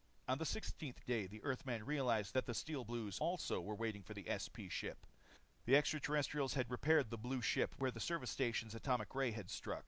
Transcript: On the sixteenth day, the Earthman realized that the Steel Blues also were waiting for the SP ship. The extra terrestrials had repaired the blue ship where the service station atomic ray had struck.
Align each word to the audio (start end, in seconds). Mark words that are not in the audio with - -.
On 0.27 0.39
the 0.39 0.47
sixteenth 0.47 1.05
day, 1.05 1.27
the 1.27 1.43
Earthman 1.43 1.85
realized 1.85 2.33
that 2.33 2.47
the 2.47 2.55
Steel 2.55 2.83
Blues 2.83 3.19
also 3.19 3.61
were 3.61 3.75
waiting 3.75 4.01
for 4.01 4.15
the 4.15 4.25
SP 4.25 4.65
ship. 4.67 5.05
The 5.65 5.75
extra 5.75 5.99
terrestrials 5.99 6.55
had 6.55 6.71
repaired 6.71 7.11
the 7.11 7.19
blue 7.19 7.43
ship 7.43 7.75
where 7.77 7.91
the 7.91 7.99
service 7.99 8.31
station 8.31 8.71
atomic 8.75 9.13
ray 9.13 9.29
had 9.29 9.51
struck. 9.51 9.79